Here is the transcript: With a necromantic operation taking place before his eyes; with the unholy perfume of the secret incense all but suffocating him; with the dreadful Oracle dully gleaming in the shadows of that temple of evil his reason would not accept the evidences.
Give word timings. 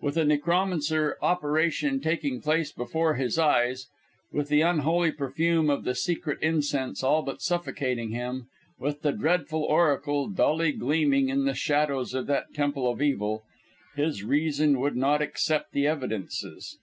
With 0.00 0.16
a 0.16 0.24
necromantic 0.24 1.14
operation 1.20 2.00
taking 2.00 2.40
place 2.40 2.70
before 2.70 3.16
his 3.16 3.40
eyes; 3.40 3.88
with 4.30 4.46
the 4.46 4.60
unholy 4.60 5.10
perfume 5.10 5.68
of 5.68 5.82
the 5.82 5.96
secret 5.96 6.38
incense 6.40 7.02
all 7.02 7.22
but 7.22 7.42
suffocating 7.42 8.10
him; 8.10 8.46
with 8.78 9.02
the 9.02 9.10
dreadful 9.10 9.64
Oracle 9.64 10.28
dully 10.28 10.70
gleaming 10.70 11.28
in 11.28 11.44
the 11.44 11.54
shadows 11.54 12.14
of 12.14 12.28
that 12.28 12.54
temple 12.54 12.88
of 12.88 13.02
evil 13.02 13.42
his 13.96 14.22
reason 14.22 14.78
would 14.78 14.94
not 14.96 15.20
accept 15.20 15.72
the 15.72 15.88
evidences. 15.88 16.78